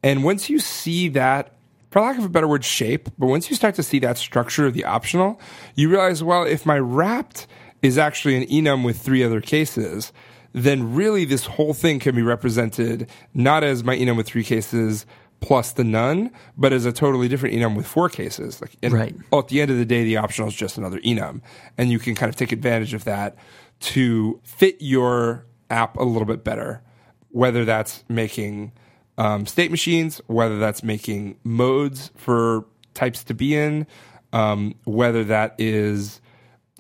[0.02, 1.54] And once you see that,
[1.92, 4.66] for lack of a better word, shape, but once you start to see that structure
[4.66, 5.40] of the optional,
[5.76, 7.46] you realize, well, if my wrapped
[7.84, 10.14] is actually an enum with three other cases,
[10.54, 15.06] then really this whole thing can be represented not as my enum with three cases
[15.40, 18.62] plus the none, but as a totally different enum with four cases.
[18.62, 19.16] Like, Right.
[19.34, 21.42] at the end of the day, the optional is just another enum,
[21.78, 23.36] and you can kind of take advantage of that
[23.80, 26.84] to fit your app a little bit better.
[27.30, 28.72] Whether that's making
[29.18, 33.88] um, state machines, whether that's making modes for types to be in,
[34.34, 36.21] um, whether that is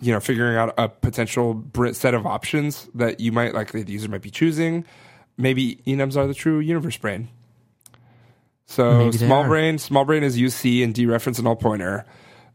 [0.02, 4.10] you know figuring out a potential set of options that you might like the user
[4.10, 4.86] might be choosing.
[5.38, 7.30] Maybe enums are the true universe brain.
[8.66, 12.06] So Maybe small brain, small brain is use C and dereference a null pointer.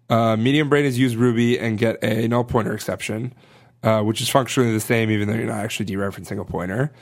[0.08, 3.34] Uh, medium brain is use Ruby and get a null pointer exception,
[3.82, 6.92] uh, which is functionally the same, even though you're not actually dereferencing a pointer.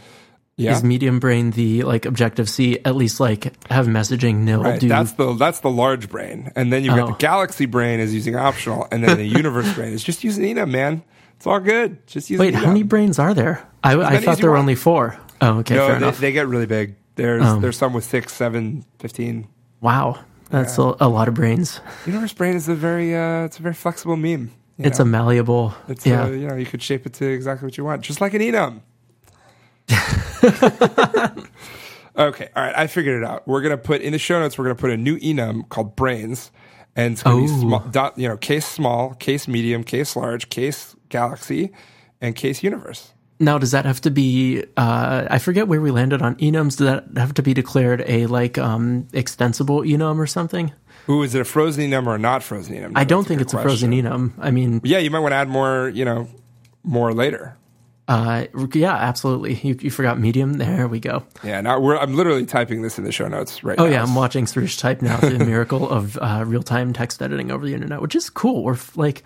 [0.56, 4.78] Yeah, Is medium brain the like objective C at least like have messaging nil Right,
[4.78, 7.12] do that's the that's the large brain, and then you've got Oh.
[7.12, 10.70] the galaxy brain is using optional, and then the universe brain is just using enum,
[10.70, 11.02] man.
[11.36, 12.06] It's all good.
[12.06, 12.38] Just use.
[12.38, 13.66] Wait, how many brains are there?
[13.82, 14.62] I, I thought there were want.
[14.62, 15.18] only four.
[15.40, 16.18] Oh, okay, No, fair they, enough.
[16.20, 16.94] they get really big.
[17.16, 17.60] There's Um.
[17.60, 19.48] there's some with six, seven, fifteen.
[19.80, 21.80] wow, that's a, a lot of brains.
[22.06, 24.52] Universe brain is a very uh, it's a very flexible meme.
[24.78, 25.02] It's know?
[25.02, 25.74] a malleable.
[25.88, 26.22] It's yeah.
[26.24, 28.40] uh, you know you could shape it to exactly what you want, just like an
[28.40, 28.82] enum.
[32.16, 33.46] okay, all right, I figured it out.
[33.46, 34.58] We're gonna put in the show notes.
[34.58, 36.50] We're gonna put a new enum called brains,
[36.96, 40.94] and it's gonna be small, dot, you know, case small, case medium, case large, case
[41.08, 41.72] galaxy,
[42.20, 43.12] and case universe.
[43.40, 44.64] Now, does that have to be?
[44.76, 46.76] Uh, I forget where we landed on enums.
[46.76, 50.72] Does that have to be declared a like um, extensible enum or something?
[51.08, 52.92] Ooh, is it a frozen enum or a not frozen enum?
[52.94, 54.32] I don't think it's a frozen enum.
[54.38, 55.88] I mean, Yeah, you might want to add more.
[55.88, 56.28] You know,
[56.84, 57.56] more later.
[58.06, 59.54] Uh, yeah, absolutely.
[59.54, 60.54] You, you forgot medium.
[60.54, 61.24] There we go.
[61.42, 61.96] Yeah, now we're.
[61.96, 63.90] I'm literally typing this in the show notes right Oh now.
[63.92, 65.16] yeah, I'm watching Soroush type now.
[65.16, 68.62] The miracle of uh, real time text editing over the internet, which is cool.
[68.62, 69.24] We're f- like,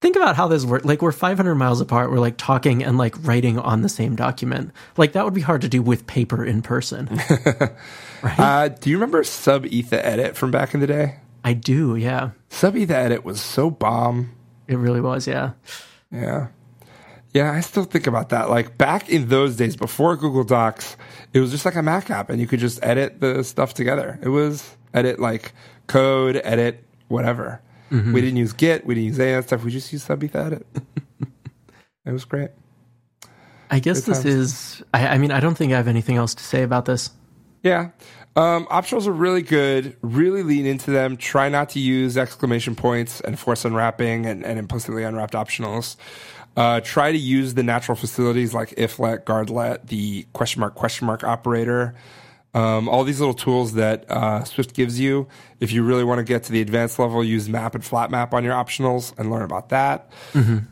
[0.00, 0.86] think about how this works.
[0.86, 2.10] Like we're 500 miles apart.
[2.10, 4.70] We're like talking and like writing on the same document.
[4.96, 7.10] Like that would be hard to do with paper in person.
[8.20, 11.20] Uh, do you remember SubEthaEdit from back in the day?
[11.44, 11.94] I do.
[11.94, 14.32] Yeah, SubEthaEdit was so bomb.
[14.66, 15.28] it really was.
[15.28, 15.52] Yeah.
[16.10, 16.48] Yeah.
[17.38, 18.50] Yeah, I still think about that.
[18.50, 20.96] Like back in those days before Google Docs,
[21.32, 24.18] it was just like a Mac app and you could just edit the stuff together.
[24.20, 25.52] It was edit like
[25.86, 27.62] code, edit whatever.
[27.90, 29.64] We didn't use Git, we didn't use any of that stuff.
[29.64, 30.64] We just used SubEthaEdit.
[32.06, 32.50] it was great.
[33.70, 34.34] I guess Good this times.
[34.34, 34.82] is.
[34.92, 37.10] I, I mean, I don't think I have anything else to say about this.
[37.62, 37.90] Yeah.
[38.34, 39.96] Um, optionals are really good.
[40.00, 41.16] Really lean into them.
[41.16, 45.96] Try not to use exclamation points and force unwrapping and, and implicitly unwrapped optionals.
[46.58, 50.74] Uh, try to use the natural facilities like if let, guard let, the question mark,
[50.74, 51.94] question mark operator.
[52.52, 55.28] Um, all these little tools that uh, Swift gives you.
[55.60, 58.34] If you really want to get to the advanced level, use map and flat map
[58.34, 60.10] on your optionals and learn about that.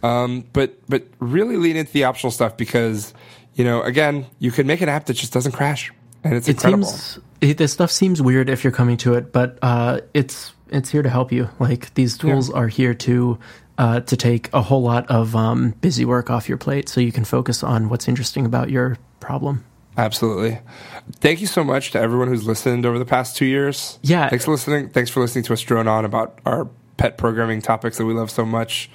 [0.03, 3.15] Um, but but really lean into the optional stuff because
[3.55, 5.93] you know again you can make an app that just doesn't crash
[6.25, 6.85] and it's It incredible.
[6.89, 10.91] seems it, this stuff seems weird if you're coming to it, but uh, it's it's
[10.91, 11.49] here to help you.
[11.61, 13.39] Like these tools are here to
[13.79, 17.13] uh, to take a whole lot of um, busy work off your plate, so you
[17.13, 19.65] can focus on what's interesting about your problem.
[19.99, 20.59] Absolutely.
[21.21, 23.99] Thank you so much to everyone who's listened over the past two years.
[24.03, 24.29] Yeah.
[24.29, 24.91] Thanks for listening.
[24.91, 26.69] Thanks for listening to us drone on about our
[26.99, 28.91] pet programming topics that we love so much.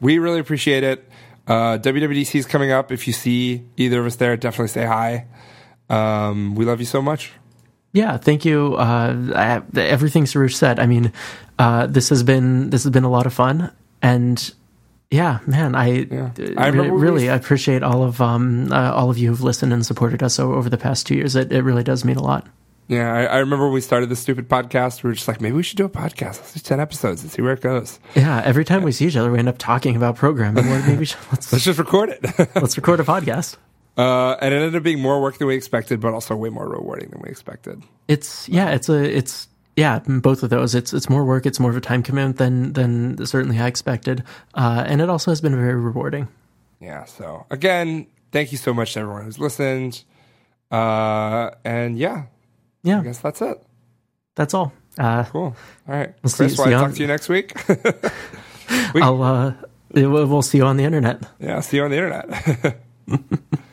[0.00, 1.08] We really appreciate it.
[1.46, 2.92] Uh, WWDC is coming up.
[2.92, 5.26] If you see either of us there, definitely say hi.
[5.88, 7.32] Um, we love you so much.
[7.92, 8.74] Yeah, thank you.
[8.74, 10.80] Uh, I, everything Soroush said.
[10.80, 11.12] I mean,
[11.58, 13.70] uh, this has been this has been a lot of fun,
[14.04, 14.54] and
[15.10, 19.30] yeah, man, I, uh, I remember really, appreciate all of um, uh, all of you
[19.30, 21.34] who've listened and supported us over the past two years.
[21.36, 22.46] It, it really does mean a lot.
[22.86, 25.02] Yeah, I, I remember when we started this stupid podcast.
[25.02, 26.36] We were just like, maybe we should do a podcast.
[26.40, 27.98] Let's do 10 episodes and see where it goes.
[28.14, 30.66] Yeah, every time we see each other, we end up talking about programming.
[30.66, 32.20] Maybe we should, let's Let's just record it.
[32.56, 33.56] let's record a podcast.
[33.96, 36.68] uh, and it ended up being more work than we expected, but also way more
[36.68, 37.82] rewarding than we expected.
[38.06, 40.74] It's yeah, it's a it's yeah, both of those.
[40.74, 41.46] It's it's more work.
[41.46, 44.22] It's more of a time commitment than than certainly I expected,
[44.54, 46.28] uh, and it also has been very rewarding.
[46.80, 47.04] Yeah.
[47.04, 50.04] So again, thank you so much to everyone who's listened.
[50.70, 52.24] Uh, and yeah,
[52.82, 53.62] Yeah, I guess that's it.
[54.34, 54.72] that's all.
[54.98, 55.56] Uh, Cool.
[55.88, 56.14] All right.
[56.22, 57.52] We'll see- Chris, see I you talk to you next week?
[58.94, 59.54] I'll uh,
[59.92, 61.22] we'll we'll see you on the internet.
[61.40, 61.60] yeah.
[61.60, 62.78] See you on the internet.